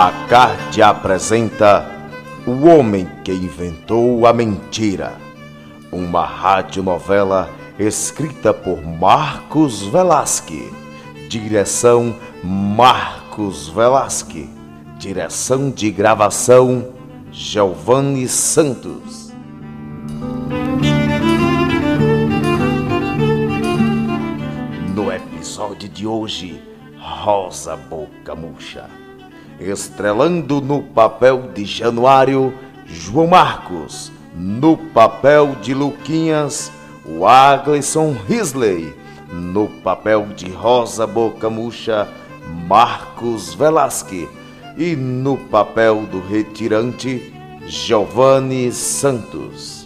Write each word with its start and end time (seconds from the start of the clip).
A 0.00 0.12
Card 0.28 0.80
apresenta 0.80 1.84
O 2.46 2.68
Homem 2.68 3.10
que 3.24 3.32
Inventou 3.32 4.28
a 4.28 4.32
Mentira, 4.32 5.14
uma 5.90 6.24
radionovela 6.24 7.50
escrita 7.80 8.54
por 8.54 8.80
Marcos 8.80 9.82
Velasque, 9.82 10.70
direção 11.28 12.14
Marcos 12.44 13.68
Velasque, 13.70 14.48
direção 15.00 15.68
de 15.68 15.90
gravação 15.90 16.92
Giovanni 17.32 18.28
Santos. 18.28 19.32
No 24.94 25.10
episódio 25.10 25.88
de 25.88 26.06
hoje, 26.06 26.62
Rosa 27.00 27.76
Boca 27.76 28.36
Murcha 28.36 28.88
estrelando 29.60 30.60
no 30.60 30.82
papel 30.82 31.50
de 31.54 31.64
Januário 31.64 32.52
João 32.86 33.26
Marcos, 33.26 34.12
no 34.34 34.76
papel 34.76 35.56
de 35.60 35.74
Luquinhas 35.74 36.72
o 37.04 37.26
Agleson 37.26 38.14
Risley, 38.28 38.94
no 39.32 39.66
papel 39.66 40.26
de 40.36 40.50
Rosa 40.50 41.06
Boca 41.06 41.48
Murcha 41.48 42.06
Marcos 42.66 43.54
Velasque. 43.54 44.28
E 44.76 44.94
no 44.94 45.36
papel 45.36 46.06
do 46.06 46.20
retirante 46.20 47.32
Giovanni 47.66 48.70
Santos. 48.70 49.77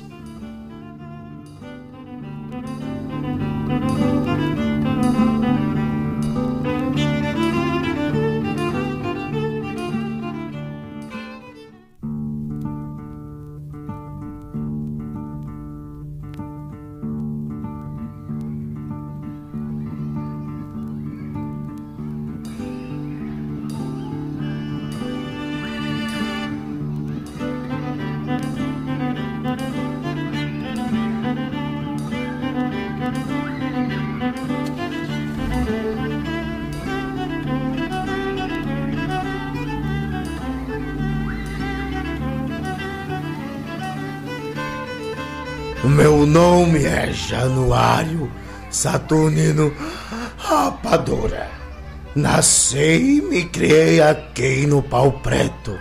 Meu 45.92 46.24
nome 46.24 46.84
é 46.84 47.12
Januário 47.12 48.32
Saturnino 48.70 49.70
Rapadura. 50.38 51.50
Nasci 52.14 53.18
e 53.18 53.20
me 53.20 53.44
criei 53.44 54.00
aqui 54.00 54.66
no 54.66 54.82
Pau 54.82 55.12
Preto. 55.12 55.78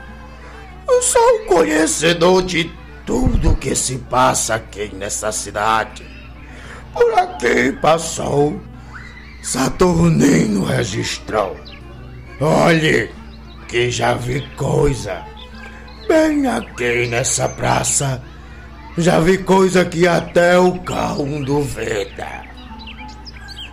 Sou 1.02 1.46
conhecedor 1.48 2.44
de 2.44 2.70
tudo 3.06 3.56
que 3.56 3.74
se 3.74 4.00
passa 4.00 4.56
aqui 4.56 4.94
nessa 4.94 5.32
cidade. 5.32 6.06
Por 6.92 7.14
aqui 7.14 7.72
passou 7.82 8.60
Saturnino 9.42 10.66
registrou. 10.66 11.56
Olhe, 12.42 13.10
que 13.70 13.90
já 13.90 14.14
vi 14.14 14.42
coisa. 14.58 15.24
Bem 16.06 16.48
aqui 16.48 17.08
nessa 17.08 17.48
praça 17.48 18.22
já 18.97 19.19
vi 19.19 19.38
coisa 19.38 19.85
que 19.85 20.07
até 20.07 20.57
o 20.57 20.79
cão 20.79 21.41
duvida. 21.41 22.44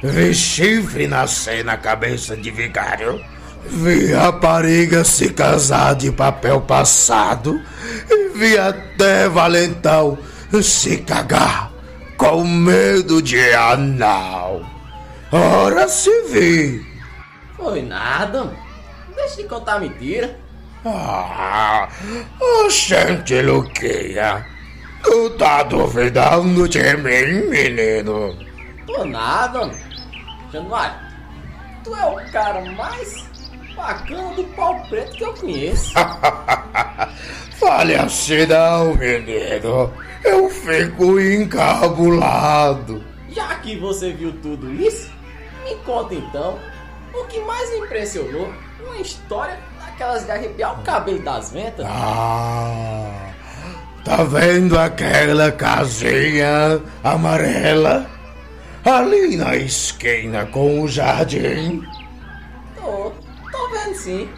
Vi 0.02 0.32
chifre 0.32 1.08
nascer 1.08 1.64
na 1.64 1.76
cabeça 1.76 2.36
de 2.36 2.50
vigário. 2.50 3.20
Vi 3.64 4.12
rapariga 4.12 5.02
se 5.02 5.30
casar 5.30 5.96
de 5.96 6.12
papel 6.12 6.60
passado. 6.60 7.60
E 8.08 8.28
vi 8.38 8.56
até 8.56 9.28
valentão 9.28 10.16
se 10.62 10.98
cagar 10.98 11.72
com 12.16 12.44
medo 12.44 13.20
de 13.20 13.52
anal. 13.54 14.62
Ora 15.32 15.88
se 15.88 16.10
vi. 16.28 16.86
Foi 17.56 17.82
nada. 17.82 18.52
Deixa 19.16 19.42
de 19.42 19.44
contar 19.44 19.80
mentira. 19.80 20.38
Ah, 20.84 21.88
oxente, 22.64 23.42
Luquinha. 23.42 24.57
Tu 25.02 25.30
tá 25.30 25.62
duvidando 25.62 26.68
de 26.68 26.96
mim, 26.96 27.48
menino? 27.48 28.36
Tô 28.86 29.04
nada. 29.04 29.70
Januário, 30.52 30.96
tu 31.84 31.94
é 31.94 32.06
o 32.06 32.32
cara 32.32 32.64
mais 32.72 33.28
bacana 33.76 34.34
do 34.34 34.44
pau 34.54 34.82
preto 34.88 35.12
que 35.16 35.24
eu 35.24 35.34
conheço. 35.34 35.92
Fale 37.58 37.94
assim 37.94 38.46
não, 38.46 38.94
menino. 38.94 39.92
Eu 40.24 40.48
fico 40.50 41.20
encabulado. 41.20 43.04
Já 43.30 43.54
que 43.56 43.76
você 43.76 44.12
viu 44.12 44.32
tudo 44.40 44.72
isso, 44.72 45.10
me 45.64 45.74
conta 45.84 46.14
então 46.14 46.58
o 47.14 47.24
que 47.24 47.40
mais 47.40 47.70
me 47.70 47.78
impressionou. 47.78 48.52
Uma 48.80 48.96
história 48.98 49.58
daquelas 49.78 50.24
de 50.24 50.30
arrepiar 50.30 50.80
o 50.80 50.82
cabelo 50.82 51.20
das 51.22 51.52
ventas. 51.52 51.84
Ah, 51.88 53.32
tá 54.08 54.24
vendo 54.24 54.78
aquela 54.78 55.52
casinha 55.52 56.80
amarela? 57.04 58.06
Ali 58.82 59.36
na 59.36 59.54
esquina 59.54 60.46
com 60.46 60.80
o 60.80 60.88
jardim. 60.88 61.82
Tô, 62.74 63.12
tô 63.52 63.68
vendo 63.70 63.94
sim. 63.94 64.28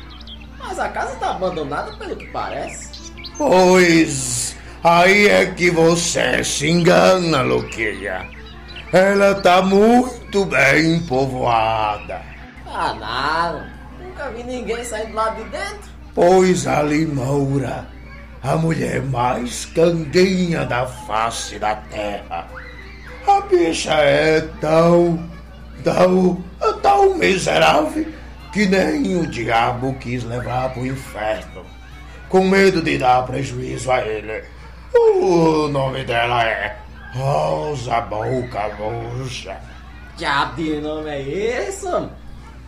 Mas 0.59 0.77
a 0.81 0.89
casa 0.89 1.15
tá 1.21 1.31
abandonada 1.31 1.93
pelo 1.93 2.17
que 2.17 2.27
parece. 2.27 3.13
Pois 3.39 4.57
aí 4.83 5.29
é 5.29 5.47
que 5.47 5.71
você 5.71 6.43
se 6.43 6.69
engana, 6.69 7.43
Luquinha. 7.43 8.29
Ela 8.93 9.37
tá 9.37 9.63
muito 9.63 10.47
bem 10.47 10.99
povoada. 11.03 12.23
Ah, 12.67 12.93
nada. 12.95 13.71
Nunca 14.03 14.31
vi 14.31 14.43
ninguém 14.43 14.85
saindo 14.85 15.15
lá 15.15 15.29
de 15.29 15.45
dentro. 15.45 15.91
Pois 16.13 16.67
ali 16.67 17.07
mora 17.07 18.00
a 18.43 18.57
mulher 18.57 19.03
mais 19.03 19.67
canguinha 19.67 20.65
da 20.65 20.87
face 20.87 21.59
da 21.59 21.75
terra. 21.77 22.49
A 23.27 23.41
bicha 23.43 23.93
é 23.93 24.41
tão, 24.61 25.29
tão, 25.85 26.43
tão 26.83 27.19
miserável 27.19 28.07
que 28.53 28.67
nem 28.67 29.17
o 29.17 29.27
diabo 29.27 29.95
quis 30.01 30.25
levar 30.25 30.73
pro 30.73 30.87
inferno, 30.87 31.65
com 32.29 32.45
medo 32.45 32.83
de 32.83 32.99
dar 32.99 33.27
prejuízo 33.27 33.91
a 33.93 34.01
ele. 34.01 34.43
O 34.95 35.69
nome 35.69 36.05
dela 36.05 36.45
é 36.45 36.77
Rosa 37.13 38.01
Boca 38.01 38.71
Murcha. 38.79 39.61
Diabo 40.17 40.57
de 40.57 40.81
nome 40.81 41.11
é 41.11 41.21
esse? 41.69 41.87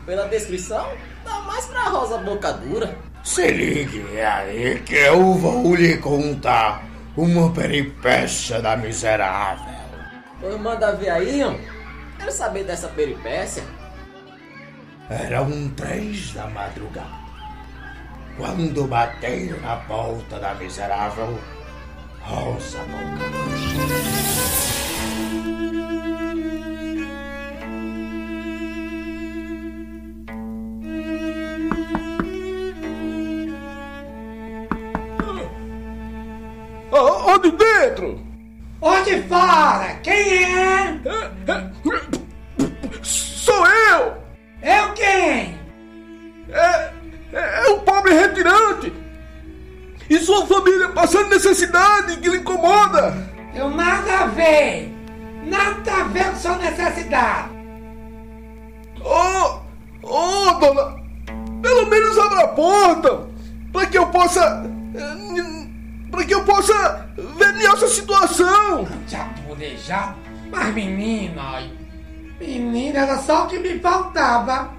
Pela 0.06 0.28
descrição, 0.28 0.86
dá 1.24 1.40
mais 1.40 1.64
pra 1.66 1.88
Rosa 1.88 2.18
Boca 2.18 2.52
Dura. 2.52 2.94
Se 3.22 3.50
ligue 3.50 4.20
aí 4.20 4.80
que 4.80 4.96
eu 4.96 5.34
vou 5.34 5.76
lhe 5.76 5.96
contar 5.98 6.82
uma 7.16 7.52
peripécia 7.52 8.60
da 8.60 8.76
miserável. 8.76 9.72
Pois 10.40 10.60
manda 10.60 10.96
ver 10.96 11.10
aí, 11.10 11.44
homem. 11.44 11.60
Quero 12.18 12.32
saber 12.32 12.64
dessa 12.64 12.88
peripécia. 12.88 13.62
Eram 15.08 15.68
três 15.76 16.32
da 16.32 16.48
madrugada. 16.48 17.22
Quando 18.36 18.88
bateram 18.88 19.60
na 19.60 19.76
porta 19.76 20.38
da 20.38 20.54
miserável 20.54 21.38
Rosa 22.22 22.78
Boca 22.78 24.91
Onde 38.82 39.22
fora? 39.22 39.94
Quem 40.02 40.44
é? 40.44 41.00
Sou 43.02 43.66
eu! 43.66 44.14
Eu 44.62 44.92
quem? 44.94 45.58
É, 46.50 46.92
é, 47.32 47.64
é 47.64 47.70
um 47.70 47.78
pobre 47.80 48.12
retirante! 48.12 48.92
E 50.10 50.18
sua 50.18 50.46
família 50.46 50.88
passando 50.88 51.30
necessidade 51.30 52.16
que 52.18 52.28
lhe 52.28 52.38
incomoda! 52.38 53.14
Eu 53.54 53.70
nada 53.70 54.18
a 54.18 54.26
ver. 54.26 54.92
Nada 55.46 55.92
a 55.92 56.04
ver 56.04 56.24
com 56.30 56.36
sua 56.36 56.56
necessidade. 56.56 57.50
Oh! 59.04 59.60
Oh, 60.02 60.52
dona! 60.54 60.96
Pelo 61.62 61.86
menos 61.86 62.18
abra 62.18 62.40
a 62.40 62.48
porta! 62.48 63.32
para 63.72 63.86
que 63.86 63.98
eu 63.98 64.06
possa. 64.08 64.64
Para 66.12 66.26
que 66.26 66.34
eu 66.34 66.44
possa 66.44 67.08
ver 67.16 67.52
nossa 67.54 67.88
situação. 67.88 68.86
Já 69.08 69.24
planejado? 69.46 70.16
Mas 70.50 70.74
menina, 70.74 71.62
menina, 72.38 72.98
era 73.00 73.18
só 73.18 73.46
o 73.46 73.48
que 73.48 73.58
me 73.58 73.78
faltava. 73.78 74.74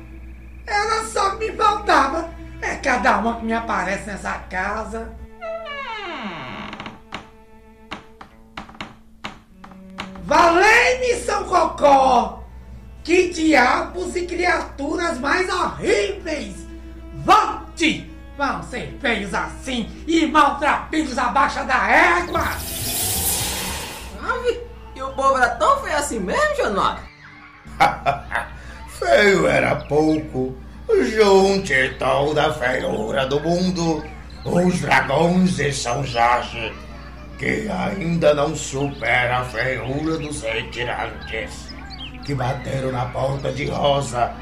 Era 0.68 1.04
só 1.06 1.30
o 1.30 1.40
que 1.40 1.52
me 1.52 1.58
faltava. 1.58 2.30
É 2.62 2.76
cada 2.76 3.18
uma 3.18 3.38
que 3.38 3.46
me 3.46 3.54
aparece 3.54 4.06
nessa 4.06 4.34
casa. 4.48 5.12
Valei-me, 10.24 11.16
São 11.26 11.44
Cocó! 11.46 12.44
Que 13.04 13.30
diabos 13.30 14.16
e 14.16 14.26
criaturas 14.26 15.20
mais 15.20 15.50
horríveis! 15.50 16.56
Volte! 17.26 18.13
Vão 18.38 18.64
ser 18.64 18.98
feios 19.00 19.34
assim 19.34 19.90
e 20.08 20.26
maltrapilhos 20.26 21.18
abaixo 21.18 21.64
da 21.66 21.88
égua! 21.88 22.42
Ave, 24.22 24.62
e 24.96 25.02
o 25.02 25.10
povo 25.14 25.38
era 25.38 25.50
tão 25.56 25.78
feio 25.84 25.98
assim 25.98 26.20
mesmo, 26.20 26.56
Januário? 26.56 27.04
Feio 29.00 29.48
era 29.48 29.76
pouco. 29.76 30.56
Junte 30.88 31.96
toda 32.00 32.48
a 32.48 32.54
feiura 32.54 33.26
do 33.26 33.40
mundo. 33.40 34.04
Os 34.46 34.82
dragões 34.82 35.56
de 35.56 35.72
São 35.72 36.04
Jorge, 36.04 36.74
que 37.38 37.70
ainda 37.70 38.34
não 38.34 38.56
supera 38.56 39.40
a 39.40 39.46
feiura 39.46 40.18
dos 40.18 40.42
retirantes, 40.42 41.70
que 42.26 42.36
bateram 42.36 42.92
na 42.92 43.06
porta 43.06 43.52
de 43.52 43.66
Rosa. 43.66 44.34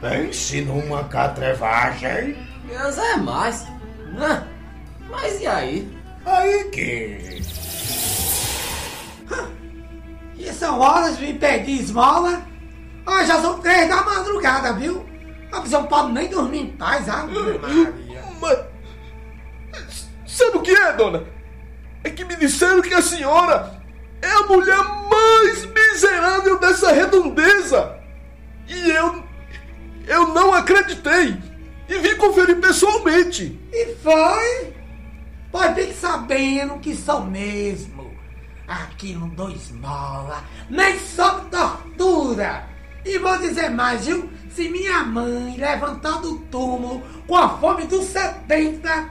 Pense 0.00 0.62
numa 0.62 1.04
catrevagem. 1.04 2.36
Deus 2.66 2.98
é 2.98 3.16
mais. 3.16 3.66
Né? 4.12 4.46
Mas 5.08 5.40
e 5.40 5.46
aí? 5.46 5.98
Aí 6.24 6.64
que. 6.64 7.42
E 10.36 10.52
são 10.52 10.78
horas 10.78 11.16
de 11.18 11.26
me 11.26 11.34
pedir 11.34 11.80
esmola? 11.80 12.42
Ah, 13.06 13.24
já 13.24 13.40
são 13.40 13.58
três 13.60 13.88
da 13.88 14.02
madrugada, 14.02 14.72
viu? 14.74 15.06
A 15.52 15.60
pessoa 15.60 15.82
não 15.82 15.88
pode 15.88 16.12
nem 16.12 16.28
dormir 16.28 16.60
em 16.60 16.76
paz, 16.76 17.08
ah, 17.08 17.26
Maria. 17.26 17.94
Mas. 18.40 20.08
Sabe 20.26 20.58
o 20.58 20.62
que 20.62 20.72
é, 20.72 20.92
dona? 20.92 21.24
É 22.04 22.10
que 22.10 22.24
me 22.24 22.36
disseram 22.36 22.82
que 22.82 22.92
a 22.92 23.00
senhora 23.00 23.80
é 24.20 24.28
a 24.28 24.42
mulher 24.42 24.76
mais 25.10 25.64
miserável 25.66 26.58
dessa 26.58 26.92
redondeza. 26.92 27.96
E 28.68 28.90
eu. 28.90 29.24
Eu 30.06 30.28
não 30.28 30.52
acreditei. 30.52 31.36
E 31.88 31.98
vim 31.98 32.16
conferir 32.16 32.60
pessoalmente. 32.60 33.58
E 33.72 33.94
foi? 33.96 34.74
Pois 35.50 35.74
fique 35.74 35.94
sabendo 35.94 36.78
que 36.78 36.94
sou 36.94 37.24
mesmo. 37.24 38.14
Aqui 38.66 39.14
não 39.14 39.28
dou 39.28 39.48
esmola, 39.50 40.42
nem 40.68 40.98
sob 40.98 41.48
tortura. 41.50 42.64
E 43.04 43.18
vou 43.18 43.38
dizer 43.38 43.70
mais, 43.70 44.06
viu? 44.06 44.28
Se 44.50 44.68
minha 44.68 45.04
mãe 45.04 45.56
levantar 45.56 46.20
do 46.20 46.38
túmulo 46.50 47.00
com 47.26 47.36
a 47.36 47.48
fome 47.58 47.86
dos 47.86 48.06
70, 48.06 49.10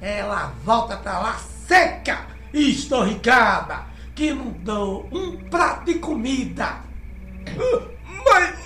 ela 0.00 0.52
volta 0.64 0.96
pra 0.96 1.18
lá 1.20 1.38
seca 1.66 2.26
e 2.52 2.70
estorricada, 2.70 3.84
que 4.14 4.32
não 4.32 4.50
dou 4.50 5.08
um 5.12 5.36
prato 5.48 5.84
de 5.84 5.98
comida. 5.98 6.80
Mas. 8.24 8.58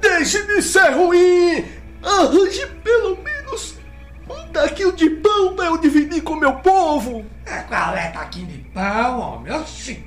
Deixe 0.00 0.42
de 0.46 0.60
ser 0.60 0.90
ruim! 0.90 1.81
Arranje 2.02 2.66
pelo 2.82 3.16
menos 3.22 3.78
um 4.28 4.52
taquinho 4.52 4.92
de 4.92 5.08
pão 5.08 5.54
pra 5.54 5.66
eu 5.66 5.78
dividir 5.78 6.22
com 6.22 6.34
meu 6.34 6.54
povo! 6.54 7.24
É 7.46 7.60
qual 7.62 7.94
é 7.94 8.08
taquinho 8.10 8.46
de 8.46 8.58
pão, 8.70 9.20
homem? 9.20 9.52
Oxi! 9.52 10.04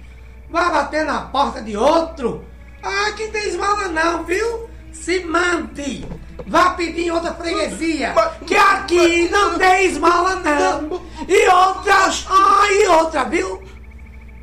Vai 0.50 0.72
bater 0.72 1.06
na 1.06 1.22
porta 1.22 1.62
de 1.62 1.76
outro? 1.76 2.46
Ah, 2.84 3.12
que 3.16 3.28
tem 3.30 3.48
esmola 3.48 3.88
não, 3.88 4.24
viu? 4.24 4.70
Se 4.92 5.24
mande! 5.24 6.06
Vá 6.46 6.72
pedir 6.72 7.12
outra 7.12 7.34
freguesia! 7.34 8.14
Que 8.46 8.56
aqui 8.56 9.30
não 9.30 9.58
tem 9.58 9.86
esmola 9.86 10.36
não! 10.36 11.02
E 11.28 11.48
outra, 11.48 11.96
ah, 12.30 12.72
e 12.72 12.88
outra, 12.88 13.24
viu? 13.24 13.64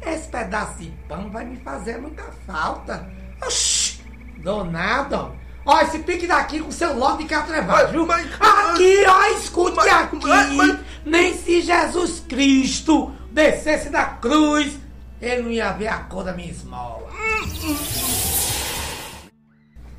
Esse 0.04 0.28
pedaço 0.28 0.78
de 0.78 0.90
pão 1.08 1.30
vai 1.30 1.44
me 1.44 1.56
fazer 1.58 1.98
muita 1.98 2.24
falta. 2.46 3.08
Oxi! 3.42 4.00
Donado! 4.38 5.41
Ó, 5.64 5.80
esse 5.80 6.00
pique 6.00 6.26
daqui 6.26 6.58
com 6.60 6.70
seu 6.72 6.96
lote 6.98 7.22
de 7.22 7.28
catrevagem, 7.28 7.92
viu? 7.92 8.06
Mas- 8.06 8.26
Aqui, 8.40 9.04
ó, 9.06 9.24
escute 9.38 9.76
Mas- 9.76 9.92
aqui! 9.92 10.18
mas- 10.26 10.52
mas- 10.54 10.78
Nem 11.04 11.36
se 11.36 11.60
Jesus 11.60 12.22
Cristo 12.28 13.12
descesse 13.30 13.88
da 13.90 14.04
cruz, 14.04 14.76
ele 15.20 15.42
não 15.42 15.50
ia 15.50 15.72
ver 15.72 15.88
a 15.88 15.98
cor 15.98 16.24
da 16.24 16.32
minha 16.32 16.50
esmola. 16.50 17.08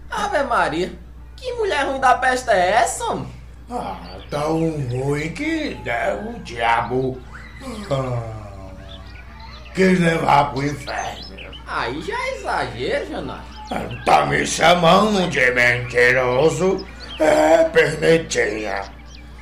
Ave 0.09 0.43
Maria, 0.43 0.91
que 1.35 1.51
mulher 1.53 1.85
ruim 1.87 1.99
da 1.99 2.15
peste 2.15 2.49
é 2.51 2.71
essa, 2.71 3.03
homem? 3.05 3.27
Ah, 3.69 3.97
tão 4.29 4.69
ruim 4.89 5.29
que 5.33 5.75
deu 5.83 6.29
o 6.35 6.39
diabo. 6.39 7.19
Ah, 7.89 8.69
quis 9.73 9.99
levar 9.99 10.51
pro 10.51 10.63
inferno. 10.65 11.23
Aí 11.65 12.01
já 12.01 12.13
é 12.13 12.35
exagero, 12.35 13.09
Januário. 13.09 13.52
Tá 14.05 14.25
me 14.25 14.45
chamando 14.45 15.29
de 15.29 15.51
mentiroso? 15.51 16.85
É, 17.19 17.63
pernetinha. 17.65 18.83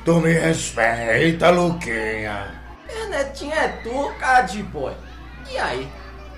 Tu 0.04 0.20
me 0.20 0.32
respeita, 0.32 1.50
Luquinha. 1.50 2.60
Pernetinha 2.86 3.54
é 3.56 3.68
tu, 3.82 4.12
cara 4.18 4.42
de 4.42 4.62
boi. 4.62 4.92
E 5.50 5.58
aí? 5.58 5.88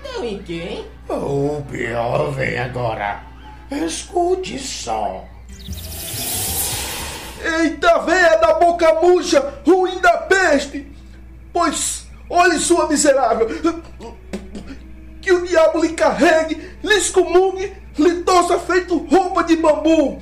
Deu 0.03 0.23
em 0.23 0.41
quem? 0.43 0.87
O 1.09 1.63
pior 1.69 2.31
vem 2.31 2.59
agora. 2.59 3.21
Escute 3.71 4.59
só. 4.59 5.25
Eita 7.43 7.99
véia 7.99 8.37
da 8.37 8.53
boca 8.55 8.93
murcha, 9.01 9.53
ruim 9.65 9.99
da 9.99 10.17
peste! 10.17 10.91
Pois, 11.53 12.07
olhe 12.29 12.57
sua 12.57 12.87
miserável! 12.87 13.47
Que 15.21 15.31
o 15.31 15.45
diabo 15.45 15.79
lhe 15.79 15.93
carregue, 15.93 16.71
lhe 16.83 16.93
excomungue, 16.95 17.73
lhe 17.97 18.23
torça 18.23 18.59
feito 18.59 18.97
roupa 18.97 19.43
de 19.43 19.55
bambu! 19.55 20.21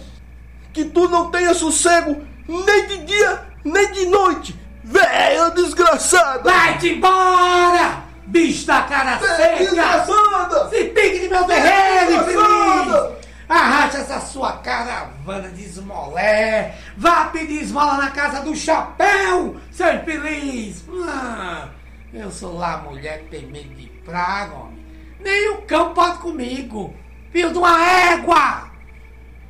Que 0.72 0.86
tu 0.86 1.08
não 1.08 1.30
tenha 1.32 1.54
sossego 1.54 2.22
nem 2.48 2.88
de 2.88 2.98
dia, 3.06 3.44
nem 3.64 3.92
de 3.92 4.06
noite! 4.08 4.60
Véia 4.84 5.50
desgraçada! 5.52 6.44
Vai-te 6.52 6.90
embora! 6.90 8.04
Bicho 8.26 8.66
da 8.66 8.82
cara 8.84 9.18
Véia 9.18 9.36
seca! 9.36 9.58
desgraçada! 9.58 10.70
Se 10.70 10.84
pique 10.86 11.20
de 11.20 11.28
meu 11.30 11.44
Desgraçada! 11.46 12.12
infeliz! 12.12 13.24
Arraste 13.50 13.98
essa 13.98 14.20
sua 14.20 14.54
caravana 14.54 15.50
de 15.50 15.64
esmolé! 15.64 16.76
Vá 16.98 17.26
pedir 17.26 17.62
esmola 17.62 17.98
na 17.98 18.12
casa 18.12 18.42
do 18.42 18.56
chapéu, 18.56 19.58
seu 19.72 19.94
infeliz! 19.96 20.84
Ah, 21.08 21.68
eu 22.14 22.32
sou 22.32 22.58
lá 22.58 22.78
mulher 22.78 23.20
que 23.20 23.30
tem 23.38 23.46
medo 23.48 23.74
de 23.76 23.88
praga, 24.06 24.54
homem. 24.56 24.84
Nem 25.20 25.50
o 25.52 25.62
cão 25.64 25.94
pode 25.94 26.18
comigo! 26.20 26.94
Filho 27.34 27.52
de 27.52 27.58
uma 27.58 27.84
égua! 27.84 28.70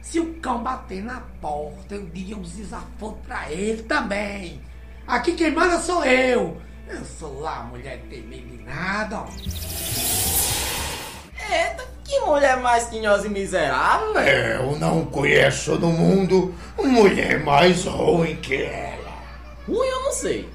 Se 0.01 0.17
o 0.17 0.35
cão 0.35 0.63
bater 0.63 1.03
na 1.03 1.21
porta, 1.41 1.95
eu 1.95 2.05
digo 2.05 2.39
uns 2.39 2.53
desaforos 2.53 3.19
pra 3.27 3.51
ele 3.51 3.83
também. 3.83 4.61
Aqui 5.05 5.33
quem 5.33 5.51
manda 5.51 5.77
sou 5.79 6.01
eu. 6.05 6.61
Eu 6.87 7.03
sou 7.03 7.41
lá 7.41 7.63
mulher 7.63 7.97
que 7.99 8.07
tem 8.07 8.21
medo 8.21 8.47
de 8.47 8.63
nada, 8.63 9.19
homem. 9.19 9.35
Eita, 11.51 11.85
que 12.05 12.21
mulher 12.21 12.55
mais 12.61 12.89
tinhosa 12.89 13.27
e 13.27 13.29
miserável, 13.29 14.13
velho. 14.13 14.61
Eu 14.61 14.79
não 14.79 15.05
conheço 15.05 15.77
no 15.77 15.91
mundo 15.91 16.55
mulher 16.81 17.43
mais 17.43 17.83
ruim 17.83 18.37
que 18.37 18.63
ela. 18.63 19.11
Ruim 19.67 19.87
eu 19.89 20.03
não 20.03 20.11
sei. 20.13 20.49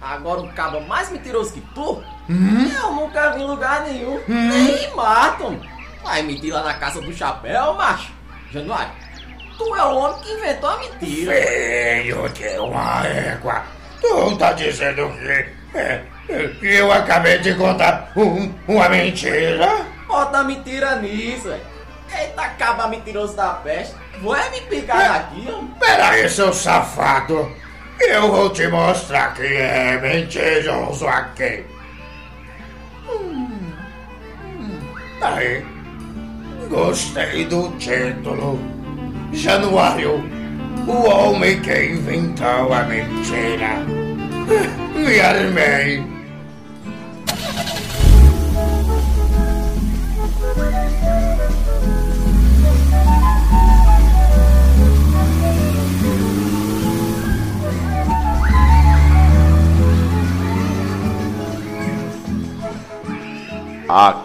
Agora 0.00 0.40
o 0.40 0.52
cabo 0.52 0.80
mais 0.80 1.10
mentiroso 1.10 1.52
que 1.52 1.60
tu, 1.76 2.02
eu 2.28 2.92
nunca 2.92 3.30
vi 3.30 3.42
em 3.42 3.46
lugar 3.46 3.84
nenhum. 3.84 4.20
Nem 4.26 4.92
matam. 4.96 5.60
Vai 6.02 6.22
mentir 6.22 6.52
lá 6.52 6.62
na 6.62 6.74
casa 6.74 7.00
do 7.00 7.12
chapéu, 7.12 7.74
macho. 7.74 8.12
Januário, 8.50 8.92
tu 9.56 9.74
é 9.76 9.82
o 9.84 9.96
homem 9.96 10.20
que 10.22 10.32
inventou 10.32 10.68
a 10.70 10.76
mentira. 10.78 11.32
Filho 11.34 12.28
de 12.30 12.58
uma 12.58 13.06
égua. 13.06 13.62
Tu 14.00 14.36
tá 14.36 14.52
dizendo 14.52 15.08
que, 15.10 15.78
é, 15.78 16.02
é, 16.28 16.48
que 16.58 16.66
eu 16.74 16.92
acabei 16.92 17.38
de 17.38 17.54
contar 17.54 18.12
um- 18.16 18.52
uma 18.68 18.88
mentira? 18.88 19.86
Bota 20.08 20.42
mentira 20.42 20.96
nisso, 20.96 21.48
velho. 21.48 21.62
Eita, 22.14 22.48
caba 22.58 22.88
mentiroso 22.88 23.34
da 23.36 23.54
peste. 23.54 23.94
Vou 24.20 24.36
é 24.36 24.50
me 24.50 24.60
picar 24.62 25.08
daqui, 25.14 25.48
homem. 25.50 25.74
Peraí, 25.80 26.28
seu 26.28 26.52
safado. 26.52 27.50
Eu 28.00 28.30
vou 28.30 28.50
te 28.50 28.66
mostrar 28.66 29.32
que 29.34 29.46
é 29.46 29.98
mentiroso 29.98 31.06
aqui. 31.06 31.64
Hum, 33.08 33.72
hum, 34.44 34.80
Aí. 35.22 35.64
Gostei 36.72 37.44
do 37.44 37.68
título. 37.78 38.58
Januário, 39.30 40.24
o 40.88 41.06
homem 41.06 41.60
que 41.60 41.84
inventou 41.84 42.72
a 42.72 42.82
mentira. 42.84 43.84
Me 44.96 45.20
armei. 45.20 46.02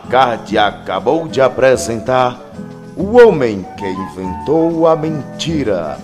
Card 0.10 0.58
acabou 0.58 1.28
de 1.28 1.42
apresentar 1.42 2.40
o 2.96 3.18
homem 3.18 3.66
que 3.78 3.86
inventou 3.86 4.88
a 4.88 4.96
mentira. 4.96 5.98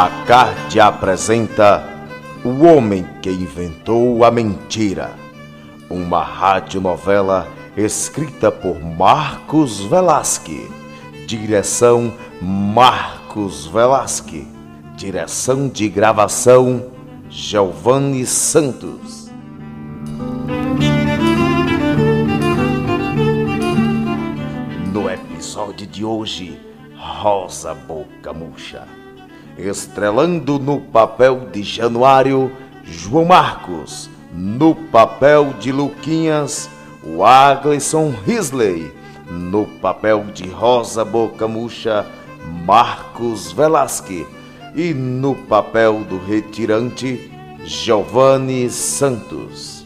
A 0.00 0.08
Card 0.24 0.80
apresenta 0.80 1.86
O 2.42 2.64
Homem 2.64 3.06
que 3.20 3.28
Inventou 3.28 4.24
a 4.24 4.30
Mentira, 4.30 5.10
uma 5.90 6.24
radionovela 6.24 7.46
escrita 7.76 8.50
por 8.50 8.80
Marcos 8.80 9.80
Velasque, 9.80 10.66
direção 11.26 12.14
Marcos 12.40 13.66
Velasque, 13.66 14.48
direção 14.96 15.68
de 15.68 15.86
gravação 15.86 16.90
Giovanni 17.28 18.24
Santos. 18.24 19.30
No 24.94 25.10
episódio 25.10 25.86
de 25.86 26.02
hoje, 26.02 26.58
Rosa 26.96 27.74
Boca 27.74 28.32
Murcha 28.32 28.99
estrelando 29.66 30.58
no 30.58 30.80
papel 30.80 31.48
de 31.52 31.62
Januário 31.62 32.50
João 32.84 33.24
Marcos, 33.24 34.10
no 34.32 34.74
papel 34.74 35.54
de 35.58 35.70
Luquinhas 35.72 36.68
o 37.02 37.24
Agleson 37.24 38.12
Risley, 38.26 38.92
no 39.26 39.64
papel 39.64 40.24
de 40.34 40.48
Rosa 40.48 41.04
Boca 41.04 41.48
Murcha 41.48 42.06
Marcos 42.64 43.52
Velasque. 43.52 44.26
E 44.74 44.94
no 44.94 45.34
papel 45.34 46.04
do 46.04 46.18
retirante 46.18 47.30
Giovanni 47.64 48.70
Santos. 48.70 49.79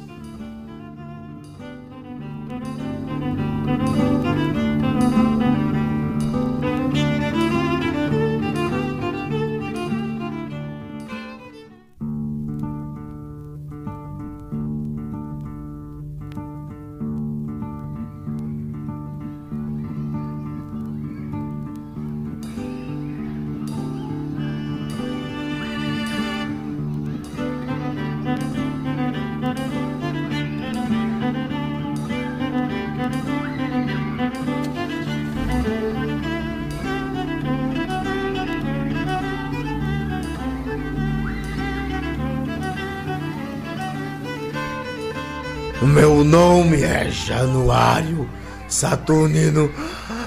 Meu 45.86 46.24
nome 46.24 46.82
é 46.82 47.10
Januário 47.10 48.26
Saturnino 48.66 49.70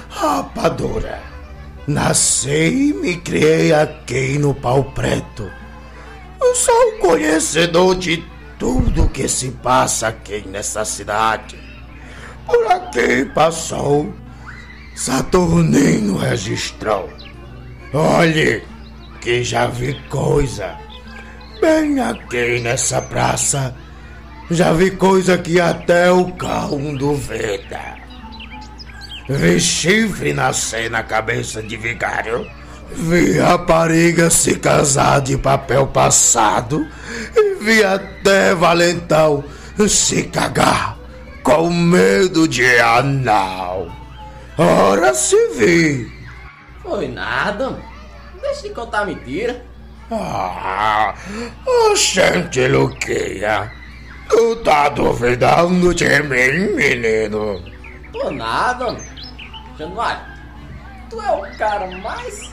Rapadura. 0.08 1.20
Nasci 1.84 2.90
e 2.90 2.94
me 2.94 3.16
criei 3.16 3.72
aqui 3.72 4.38
no 4.38 4.54
Pau 4.54 4.84
Preto. 4.84 5.50
Eu 6.40 6.54
sou 6.54 6.74
um 6.74 6.98
conhecedor 7.00 7.96
de 7.96 8.24
tudo 8.56 9.08
que 9.08 9.26
se 9.26 9.50
passa 9.50 10.08
aqui 10.08 10.46
nessa 10.46 10.84
cidade. 10.84 11.58
Por 12.46 12.70
aqui 12.70 13.24
passou, 13.34 14.14
Saturnino 14.94 16.18
registrou. 16.18 17.10
Olhe, 17.92 18.62
que 19.20 19.42
já 19.42 19.66
vi 19.66 20.00
coisa. 20.08 20.76
Bem 21.60 21.98
aqui 21.98 22.60
nessa 22.60 23.02
praça 23.02 23.74
já 24.50 24.72
vi 24.72 24.90
coisa 24.90 25.36
que 25.36 25.60
até 25.60 26.10
o 26.10 26.32
cão 26.32 26.94
duvida. 26.94 27.96
Vi 29.28 29.60
chifre 29.60 30.32
nascer 30.32 30.90
na 30.90 31.02
cabeça 31.02 31.62
de 31.62 31.76
vigário. 31.76 32.46
Vi 32.90 33.38
rapariga 33.38 34.30
se 34.30 34.58
casar 34.58 35.20
de 35.20 35.36
papel 35.36 35.86
passado. 35.88 36.86
E 37.36 37.54
vi 37.62 37.84
até 37.84 38.54
valentão 38.54 39.44
se 39.86 40.22
cagar 40.24 40.96
com 41.42 41.70
medo 41.70 42.48
de 42.48 42.78
anal. 42.78 43.88
Ora 44.56 45.12
se 45.12 45.36
vi. 45.48 46.10
Foi 46.82 47.06
nada. 47.06 47.78
Deixa 48.40 48.62
de 48.62 48.70
contar 48.70 49.04
mentira. 49.04 49.62
Ah, 50.10 51.14
oxente, 51.90 52.66
Luquinha. 52.66 53.77
Tu 54.28 54.56
tá 54.56 54.88
duvidando 54.90 55.94
de 55.94 56.22
mim, 56.22 56.74
menino? 56.74 57.62
Tô 58.12 58.30
nada. 58.30 58.96
Januário, 59.78 60.20
tu 61.08 61.20
é 61.20 61.30
o 61.32 61.58
cara 61.58 61.86
mais 61.98 62.50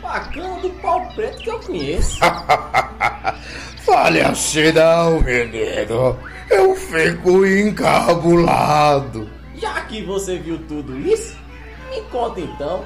bacana 0.00 0.60
do 0.60 0.70
pau 0.80 1.06
preto 1.14 1.38
que 1.38 1.50
eu 1.50 1.60
conheço. 1.60 2.18
Fale 3.84 4.20
assim 4.20 4.72
não, 4.72 5.20
menino. 5.20 6.18
Eu 6.50 6.74
fico 6.74 7.44
encabulado. 7.44 9.28
Já 9.56 9.80
que 9.82 10.02
você 10.02 10.38
viu 10.38 10.58
tudo 10.66 10.96
isso, 10.98 11.36
me 11.90 12.00
conta 12.10 12.40
então 12.40 12.84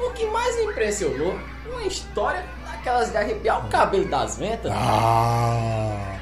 o 0.00 0.10
que 0.10 0.26
mais 0.26 0.56
me 0.56 0.64
impressionou 0.64 1.38
uma 1.70 1.82
história 1.84 2.44
daquelas 2.66 3.10
de 3.10 3.16
arrepiar 3.16 3.64
o 3.64 3.68
cabelo 3.68 4.08
das 4.08 4.36
ventas. 4.38 4.72
Ah, 4.74 6.17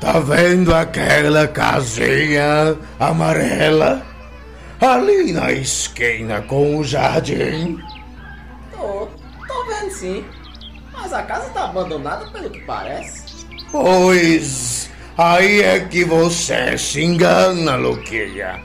tá 0.00 0.18
vendo 0.20 0.74
aquela 0.74 1.46
casinha 1.48 2.76
amarela? 2.98 4.02
Ali 4.80 5.32
na 5.32 5.50
esquina 5.50 6.40
com 6.42 6.78
o 6.78 6.84
jardim. 6.84 7.78
Tô, 8.70 9.08
tô 9.46 9.64
vendo 9.66 9.90
sim. 9.90 10.24
Mas 10.92 11.12
a 11.12 11.22
casa 11.22 11.48
tá 11.50 11.64
abandonada 11.64 12.26
pelo 12.30 12.50
que 12.50 12.60
parece. 12.60 13.46
Pois 13.72 14.90
aí 15.16 15.62
é 15.62 15.80
que 15.80 16.04
você 16.04 16.78
se 16.78 17.02
engana, 17.02 17.76
Luquinha. 17.76 18.62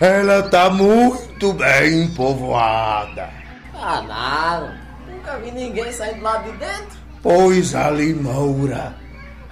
Ela 0.00 0.42
tá 0.42 0.70
muito 0.70 1.52
bem 1.52 2.08
povoada. 2.08 3.28
Ah, 3.74 4.02
nada. 4.02 4.80
Nunca 5.06 5.36
vi 5.38 5.50
ninguém 5.50 5.92
sair 5.92 6.14
do 6.14 6.22
lado 6.22 6.50
de 6.50 6.56
dentro. 6.58 6.98
Pois 7.22 7.74
a 7.74 7.90
Limoura, 7.90 8.96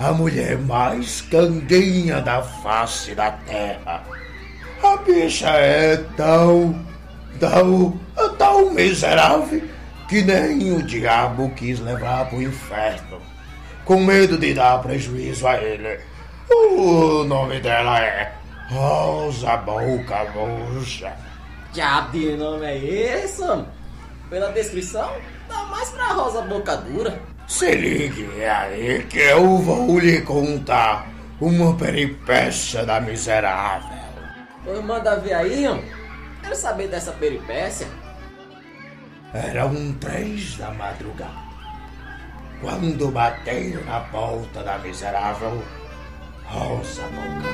a 0.00 0.12
mulher 0.12 0.57
mais 0.57 1.21
candinha 1.21 2.23
da 2.23 2.42
face 2.42 3.14
da 3.14 3.33
terra. 3.33 4.02
A 4.83 4.97
bicha 4.97 5.50
é 5.50 5.99
tão, 6.16 6.87
tão, 7.38 8.00
tão 8.38 8.71
miserável 8.71 9.62
que 10.09 10.23
nem 10.23 10.73
o 10.73 10.83
diabo 10.83 11.50
quis 11.50 11.78
levar 11.80 12.30
pro 12.30 12.40
inferno, 12.40 13.21
com 13.85 14.00
medo 14.00 14.38
de 14.38 14.54
dar 14.54 14.80
prejuízo 14.80 15.47
a 15.47 15.57
ele. 15.59 16.00
O 16.50 17.23
nome 17.25 17.61
dela 17.61 18.00
é 18.00 18.33
Rosa 18.71 19.59
Boca 19.59 20.25
Murcha. 20.35 21.12
Diabo 21.75 22.12
de 22.12 22.37
nome 22.37 22.64
é 22.64 22.78
esse? 23.23 23.45
Pela 24.30 24.50
descrição, 24.50 25.12
dá 25.47 25.62
mais 25.64 25.90
pra 25.90 26.14
Rosa 26.14 26.40
Boca 26.40 26.76
Dura. 26.78 27.21
Se 27.50 27.75
ligue 27.75 28.45
aí 28.45 29.02
que 29.11 29.19
eu 29.19 29.59
vou 29.59 29.99
lhe 29.99 30.21
contar 30.23 31.09
uma 31.40 31.76
peripécia 31.76 32.87
da 32.87 33.00
miserável. 33.00 33.99
Pois 34.64 34.85
manda 34.85 35.16
ver 35.16 35.33
aí, 35.33 35.66
homem. 35.66 35.85
Quero 36.40 36.54
saber 36.54 36.87
dessa 36.87 37.11
peripécia. 37.11 37.88
Eram 39.35 39.92
três 39.95 40.57
da 40.59 40.71
madrugada. 40.71 41.50
Quando 42.61 43.11
bateram 43.11 43.85
na 43.85 43.99
porta 43.99 44.62
da 44.62 44.78
miserável 44.78 45.61
Rosa 46.45 47.02
Boca 47.02 47.50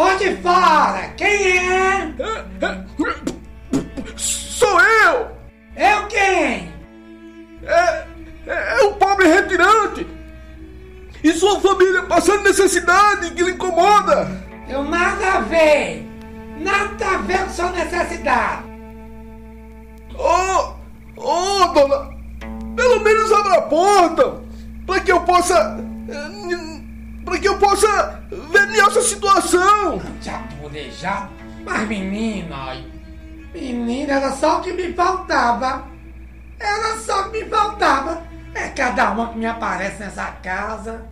Onde 0.00 0.34
fora? 0.36 1.12
Quem 1.14 1.28
é? 1.28 2.14
É, 2.18 2.66
é, 2.66 2.84
Sou 4.16 4.80
eu! 4.80 5.30
Eu 5.76 6.06
quem? 6.08 6.72
É, 7.62 8.06
é, 8.46 8.80
é 8.80 8.82
um 8.84 8.94
pobre 8.94 9.26
retirante! 9.28 10.06
E 11.22 11.32
sua 11.34 11.60
família 11.60 12.02
passando 12.04 12.44
necessidade 12.44 13.30
que 13.32 13.42
lhe 13.42 13.50
incomoda! 13.50 14.26
Eu 14.70 14.84
nada 14.84 15.34
a 15.34 15.40
ver. 15.40 16.08
Nada 16.58 17.06
a 17.06 17.18
ver 17.18 17.44
com 17.44 17.50
sua 17.50 17.70
necessidade. 17.72 18.64
Oh, 20.18 20.76
oh, 21.16 21.66
dona! 21.74 22.08
Pelo 22.74 23.00
menos 23.00 23.30
abra 23.32 23.58
a 23.58 23.62
porta! 23.62 24.40
Para 24.86 25.00
que 25.00 25.12
eu 25.12 25.20
possa. 25.20 25.76
Para 27.30 27.38
que 27.38 27.46
eu 27.46 27.58
possa 27.60 28.20
ver 28.28 28.66
nessa 28.66 29.00
situação! 29.02 30.02
Chapulejado. 30.20 31.30
Mas 31.64 31.86
menina, 31.86 32.84
menina, 33.54 34.14
era 34.14 34.32
só 34.32 34.58
o 34.58 34.62
que 34.62 34.72
me 34.72 34.92
faltava. 34.94 35.86
Era 36.58 36.98
só 36.98 37.20
o 37.20 37.30
que 37.30 37.44
me 37.44 37.48
faltava. 37.48 38.20
É 38.52 38.70
cada 38.70 39.12
uma 39.12 39.28
que 39.28 39.38
me 39.38 39.46
aparece 39.46 40.00
nessa 40.00 40.26
casa. 40.42 41.06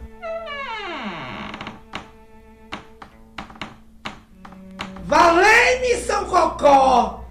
Valei-me, 5.05 6.03
São 6.05 6.25
Cocó! 6.25 7.25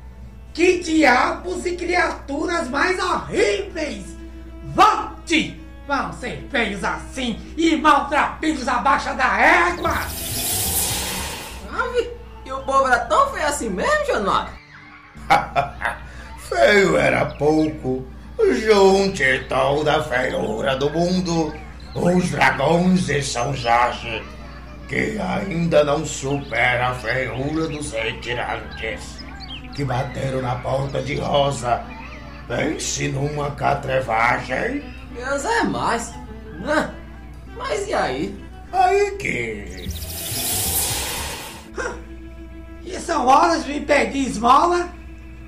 Que 0.54 0.80
diabos 0.80 1.65
e 1.65 1.76
criaturas 1.76 2.69
mais 2.69 2.97
horríveis! 3.04 4.15
Volte! 4.73 5.56
Vão 5.88 6.12
ser 6.12 6.45
feios 6.52 6.84
assim 6.84 7.39
e 7.56 7.78
maltrapilhos 7.78 8.67
abaixo 8.67 9.13
da 9.15 9.39
égua! 9.39 9.93
Ave, 11.71 12.12
e 12.45 12.52
o 12.52 12.60
povo 12.63 12.88
era 12.88 13.00
tão 13.06 13.32
feio 13.32 13.47
assim 13.47 13.69
mesmo, 13.69 14.06
Januário? 14.06 14.52
Feio 16.50 16.97
era 16.97 17.26
pouco. 17.26 18.06
Junte 18.38 19.45
toda 19.50 19.97
a 19.97 20.04
feiura 20.04 20.76
do 20.76 20.89
mundo. 20.89 21.54
Os 21.95 22.32
dragões 22.32 23.06
de 23.06 23.23
São 23.23 23.54
Jorge, 23.56 24.21
que 24.88 25.17
ainda 25.19 25.84
não 25.84 26.06
supera 26.06 26.89
a 26.89 26.95
feiura 26.95 27.67
dos 27.67 27.91
retirantes, 27.91 29.17
que 29.73 29.84
bateram 29.84 30.41
na 30.41 30.56
porta 30.56 31.02
de 31.02 31.15
Rosa. 31.15 31.82
Pense 32.47 33.08
numa 33.10 33.52
catrevagem. 33.52 34.96
Deus 35.17 35.45
é 35.45 35.63
mais. 35.63 36.13
Né? 36.60 36.93
Mas 37.56 37.88
e 37.88 37.93
aí? 37.93 38.47
Aí 38.71 39.12
que. 39.17 39.89
E 42.84 42.99
são 42.99 43.25
horas 43.25 43.65
de 43.65 43.73
me 43.73 43.82
pedir 43.82 44.27
esmola? 44.27 44.89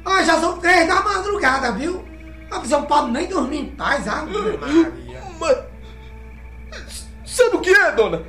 Ah, 0.03 0.23
já 0.23 0.39
são 0.39 0.58
três 0.60 0.88
da 0.88 1.01
madrugada, 1.01 1.71
viu? 1.71 2.03
A 2.49 2.60
pessoa 2.60 2.82
não 2.82 2.88
pode 2.88 3.12
nem 3.12 3.27
dormir 3.27 3.60
em 3.60 3.75
paz, 3.75 4.08
ah, 4.08 4.25
Maria. 4.25 5.23
Mas. 5.39 7.08
Sabe 7.25 7.55
o 7.55 7.62
que 7.62 7.69
é, 7.69 7.91
dona? 7.91 8.23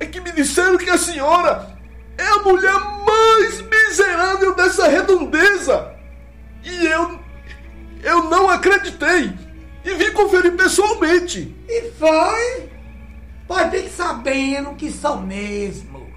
É 0.00 0.06
que 0.06 0.20
me 0.20 0.32
disseram 0.32 0.76
que 0.76 0.90
a 0.90 0.98
senhora 0.98 1.78
é 2.18 2.26
a 2.26 2.38
mulher 2.40 2.74
mais 3.06 3.62
miserável 3.62 4.54
dessa 4.54 4.88
redondeza! 4.88 5.94
E 6.64 6.86
eu. 6.86 7.20
Eu 8.02 8.24
não 8.24 8.50
acreditei! 8.50 9.45
E 9.86 9.94
vim 9.94 10.10
conferir 10.10 10.56
pessoalmente! 10.56 11.54
E 11.68 11.92
foi? 11.92 12.68
Pois 13.46 13.70
fique 13.70 13.88
sabendo 13.88 14.74
que 14.74 14.90
sou 14.90 15.20
mesmo. 15.20 16.10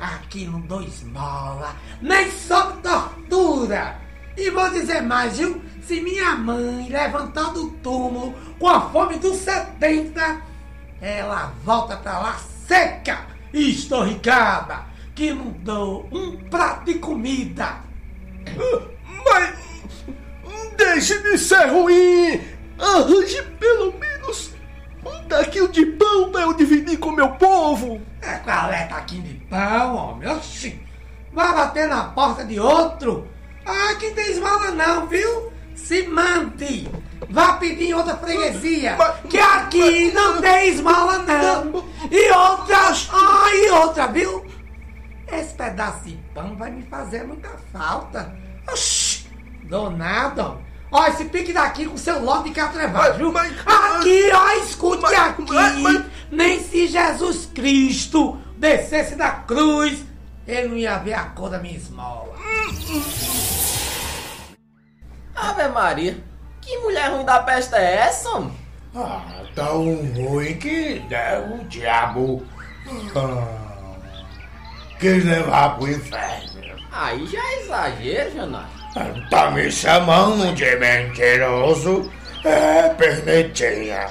Aqui 0.00 0.44
não 0.44 0.60
dou 0.62 0.82
esmola, 0.82 1.76
nem 2.00 2.28
sob 2.28 2.82
tortura. 2.82 3.96
E 4.36 4.50
vou 4.50 4.68
dizer 4.70 5.02
mais, 5.02 5.38
viu? 5.38 5.62
Se 5.86 6.00
minha 6.00 6.34
mãe 6.34 6.88
levantar 6.88 7.52
do 7.52 7.70
túmulo 7.74 8.34
com 8.58 8.68
a 8.68 8.90
fome 8.90 9.16
dos 9.20 9.36
70, 9.36 10.42
ela 11.00 11.54
volta 11.64 11.96
pra 11.98 12.18
lá 12.18 12.40
seca 12.66 13.24
e 13.52 13.70
estorricada, 13.70 14.84
que 15.14 15.32
não 15.32 15.52
dou 15.60 16.08
um 16.10 16.36
prato 16.50 16.86
de 16.86 16.94
comida. 16.94 17.76
Mas. 19.24 19.62
Deixe 20.76 21.22
de 21.22 21.38
ser 21.38 21.66
ruim! 21.68 22.51
Arranje 22.82 23.42
pelo 23.60 23.92
menos 23.98 24.50
um 25.06 25.28
taquinho 25.28 25.68
de 25.68 25.86
pão 25.86 26.30
pra 26.32 26.42
eu 26.42 26.52
dividir 26.52 26.98
com 26.98 27.12
meu 27.12 27.30
povo! 27.30 28.00
É 28.20 28.34
qual 28.38 28.70
é 28.72 28.84
taquinho 28.86 29.22
de 29.22 29.34
pão, 29.48 29.94
homem? 29.96 30.28
Oxi! 30.28 30.80
Vai 31.32 31.54
bater 31.54 31.86
na 31.88 32.04
porta 32.04 32.44
de 32.44 32.58
outro? 32.60 33.28
Ah, 33.64 33.90
aqui 33.92 34.08
não 34.08 34.14
tem 34.14 34.30
esmola 34.32 34.70
não, 34.72 35.06
viu? 35.06 35.52
Se 35.74 36.02
mante! 36.08 36.88
Vá 37.30 37.54
pedir 37.54 37.90
em 37.90 37.94
outra 37.94 38.16
freguesia! 38.16 38.96
Mas- 38.98 39.20
Que 39.30 39.38
aqui 39.38 40.04
mas- 40.06 40.14
não 40.14 40.40
tem 40.42 40.68
esmola 40.68 41.18
não! 41.20 41.84
E 42.10 42.30
outra, 42.32 42.78
ah, 43.12 43.54
e 43.54 43.70
outra, 43.70 44.06
viu? 44.08 44.44
Esse 45.30 45.54
pedaço 45.54 46.04
de 46.04 46.16
pão 46.34 46.56
vai 46.56 46.70
me 46.70 46.82
fazer 46.82 47.24
muita 47.24 47.48
falta. 47.72 48.34
Oxi! 48.70 49.26
Dou 49.64 49.88
nada, 49.90 50.58
ó. 50.92 51.06
Esse 51.06 51.24
pique 51.24 51.52
daqui 51.52 51.86
com 51.86 51.96
seu 51.96 52.22
lote 52.22 52.50
de 52.50 52.54
catrevagem, 52.54 53.18
viu? 53.18 53.32
Mas- 53.32 53.52
Aqui, 53.66 54.30
ó, 54.32 54.50
escute 54.64 55.02
Mas- 55.02 55.18
aqui! 55.18 55.44
mas- 55.52 55.78
mas- 55.78 56.04
Nem 56.30 56.62
se 56.62 56.86
Jesus 56.86 57.48
Cristo 57.54 58.38
descesse 58.56 59.14
da 59.16 59.30
cruz, 59.30 59.98
ele 60.46 60.68
não 60.68 60.76
ia 60.76 60.96
ver 60.98 61.12
a 61.14 61.24
cor 61.24 61.50
da 61.50 61.58
minha 61.58 61.76
esmola. 61.76 62.32
Ave 65.34 65.68
Maria, 65.68 66.16
que 66.60 66.78
mulher 66.78 67.10
ruim 67.10 67.24
da 67.24 67.40
peste 67.42 67.74
é 67.74 67.96
essa, 67.96 68.28
homem? 68.30 68.52
Ah, 68.94 69.22
tão 69.54 69.94
ruim 70.14 70.54
que 70.58 71.00
deu 71.08 71.56
o 71.60 71.64
diabo. 71.64 72.42
Ah, 73.16 73.96
quis 74.98 75.24
levar 75.24 75.76
pro 75.76 75.90
inferno. 75.90 76.62
Aí 76.90 77.26
já 77.26 77.38
é 77.40 77.60
exagero, 77.62 78.34
Januário. 78.34 78.81
Tá 79.30 79.50
me 79.50 79.70
chamando 79.70 80.54
de 80.54 80.76
mentiroso? 80.76 82.10
É, 82.44 82.90
pernetinha. 82.90 84.08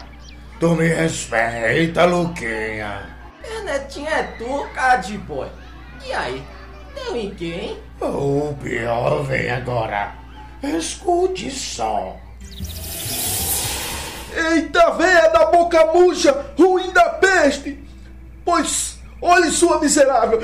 Tu 0.60 0.76
me 0.76 0.88
respeita, 0.88 2.06
Luquinha. 2.06 3.16
Pernetinha 3.42 4.10
é 4.10 4.24
tu, 4.38 4.68
cara 4.74 4.98
de 4.98 5.18
boi. 5.20 5.48
E 6.06 6.12
aí? 6.14 6.44
Deu 6.96 7.16
em 7.16 7.30
quem? 7.36 7.78
O 8.02 8.56
pior 8.62 9.24
vem 9.24 9.52
agora. 9.52 10.14
Escute 10.64 11.52
só. 11.52 12.18
Eita 14.34 14.92
véia 14.92 15.30
da 15.30 15.46
boca 15.46 15.86
murcha, 15.94 16.54
ruim 16.58 16.92
da 16.92 17.10
peste! 17.10 17.84
Pois, 18.46 19.00
olhe 19.22 19.52
sua 19.52 19.80
miserável, 19.80 20.40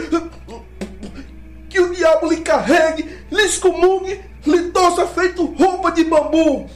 que 1.77 1.81
o 1.81 1.93
diabo 1.93 2.27
lhe 2.27 2.41
carregue, 2.41 3.03
lhe 3.29 3.41
excomungue, 3.43 4.19
lhe 4.47 4.71
torça 4.71 5.05
feito 5.05 5.45
roupa 5.45 5.91
de 5.91 6.03
bambu, 6.05 6.67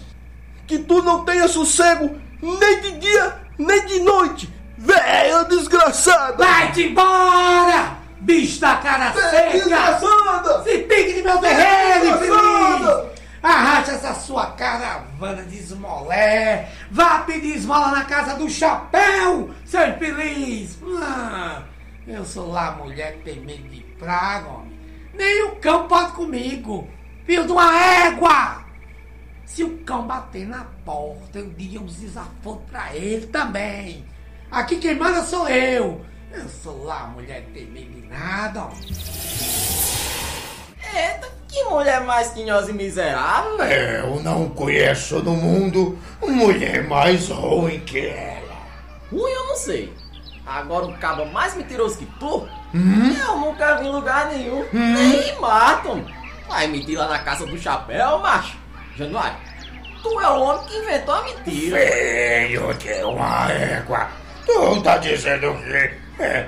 que 0.67 0.77
tu 0.77 1.01
não 1.01 1.25
tenha 1.25 1.47
sossego 1.47 2.21
nem 2.39 2.81
de 2.81 2.91
dia, 2.99 3.41
nem 3.57 3.83
de 3.87 3.99
noite, 4.01 4.53
véia 4.77 5.43
desgraçada! 5.45 6.45
Vai-te 6.45 6.83
embora! 6.83 7.97
Bicho 8.19 8.61
da 8.61 8.75
cara 8.75 9.09
Véia 9.09 9.29
seca! 9.31 9.51
desgraçada! 9.57 10.63
Se 10.63 10.77
pique 10.77 11.13
de 11.13 11.21
meu 11.23 11.39
terreno, 11.39 12.15
infeliz! 12.15 13.11
Arraste 13.41 13.91
essa 13.95 14.13
sua 14.13 14.51
caravana 14.51 15.41
de 15.41 15.57
esmolé! 15.57 16.69
Vá 16.91 17.19
pedir 17.19 17.55
esmola 17.55 17.87
na 17.87 18.05
casa 18.05 18.35
do 18.35 18.47
chapéu, 18.47 19.49
seu 19.65 19.87
infeliz! 19.89 20.77
Ah, 21.01 21.63
eu 22.07 22.23
sou 22.23 22.51
lá 22.51 22.73
mulher 22.73 23.13
que 23.13 23.31
tem 23.31 23.39
medo 23.39 23.67
de 23.67 23.81
praga, 23.97 24.47
homem. 24.47 24.70
Nem 25.13 25.43
o 25.43 25.55
cão 25.57 25.87
pode 25.87 26.13
comigo! 26.13 26.87
Filho 27.25 27.45
de 27.45 27.51
uma 27.51 28.05
égua! 28.05 28.65
Se 29.45 29.63
o 29.63 29.77
cão 29.79 30.07
bater 30.07 30.47
na 30.47 30.65
porta, 30.85 31.39
eu 31.39 31.49
digo 31.49 31.83
uns 31.83 31.95
desaforos 31.95 32.63
pra 32.69 32.95
ele 32.95 33.27
também. 33.27 34.05
Aqui 34.49 34.77
quem 34.77 34.95
manda 34.95 35.21
sou 35.23 35.47
eu. 35.49 36.05
Eu 36.31 36.47
sou 36.47 36.85
lá 36.85 37.07
mulher 37.07 37.43
que 37.43 37.51
tem 37.51 37.65
medo 37.65 37.91
de 37.91 38.07
nada, 38.07 38.63
homem. 38.63 38.87
Eita, 40.93 41.29
que 41.47 41.63
mulher 41.65 42.01
mais 42.05 42.33
tinhosa 42.33 42.71
e 42.71 42.73
miserável. 42.73 43.65
Eu 43.65 44.21
não 44.21 44.49
conheço 44.49 45.21
no 45.21 45.35
mundo 45.35 45.99
mulher 46.21 46.87
mais 46.87 47.27
ruim 47.27 47.81
que 47.81 48.07
ela. 48.07 48.55
Ruim 49.11 49.31
eu 49.31 49.47
não 49.47 49.55
sei. 49.57 49.93
Agora 50.57 50.85
um 50.85 50.93
cabo 50.93 51.25
mais 51.27 51.55
mentiroso 51.55 51.97
que 51.97 52.05
tu, 52.19 52.47
eu 52.73 53.37
nunca 53.37 53.75
vi 53.75 53.87
em 53.87 53.91
lugar 53.91 54.27
nenhum. 54.27 54.65
Nem 54.73 55.39
matam. 55.39 56.05
Vai 56.47 56.67
mentir 56.67 56.97
lá 56.97 57.07
na 57.07 57.19
casa 57.19 57.45
do 57.45 57.57
chapéu, 57.57 58.19
macho. 58.19 58.57
Januário, 58.97 59.37
tu 60.03 60.19
é 60.19 60.27
o 60.29 60.41
homem 60.41 60.65
que 60.67 60.77
inventou 60.77 61.15
a 61.15 61.23
mentira. 61.23 61.77
Filho 61.79 62.73
de 62.73 63.03
uma 63.03 63.49
égua, 63.51 64.07
tu 64.45 64.81
tá 64.81 64.97
dizendo 64.97 65.53
que 65.55 66.21
é, 66.21 66.47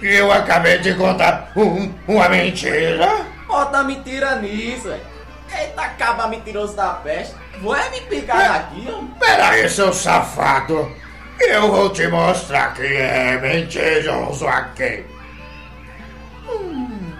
que 0.00 0.06
eu 0.14 0.32
acabei 0.32 0.78
de 0.78 0.94
contar 0.94 1.52
um- 1.56 1.92
uma 2.08 2.28
mentira? 2.28 3.24
Bota 3.46 3.84
mentira 3.84 4.36
nisso, 4.36 4.88
velho. 4.88 5.00
Eita, 5.56 5.88
caba 5.90 6.26
mentiroso 6.26 6.74
da 6.74 6.88
peste. 6.94 7.34
Vai 7.62 7.88
me 7.90 8.00
picar 8.02 8.48
daqui, 8.52 8.90
homem. 8.90 9.14
Peraí, 9.20 9.68
seu 9.70 9.92
safado, 9.92 10.92
eu 11.40 11.70
vou 11.70 11.90
te 11.90 12.06
mostrar 12.08 12.74
quem 12.74 12.96
é 12.96 13.38
mentiroso 13.40 14.46
aqui. 14.46 15.04
Hum, 16.48 17.12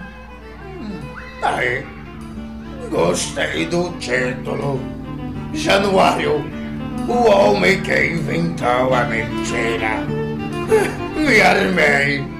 hum, 0.65 1.01
Aí, 1.41 1.85
gostei 2.89 3.65
do 3.65 3.91
título. 3.99 4.79
Januário, 5.53 6.43
o 7.07 7.29
homem 7.29 7.81
que 7.81 8.05
inventou 8.05 8.93
a 8.93 9.03
mentira. 9.05 10.03
Me 11.15 11.41
armei. 11.41 12.37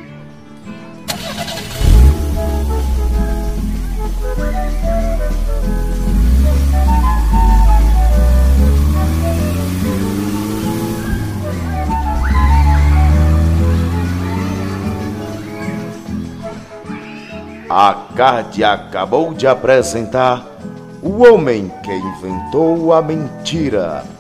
CAD 18.18 18.64
acabou 18.64 19.32
de 19.32 19.46
apresentar 19.46 20.44
O 21.04 21.24
Homem 21.24 21.72
que 21.84 21.94
Inventou 21.94 22.92
a 22.92 23.00
Mentira. 23.00 24.17